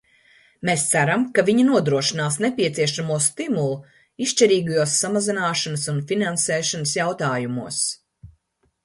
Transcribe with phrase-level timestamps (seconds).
[0.67, 3.75] Mēs ceram, ka viņi nodrošinās nepieciešamo stimulu
[4.27, 7.79] izšķirīgajos samazināšanas un finansēšanas jautājumos.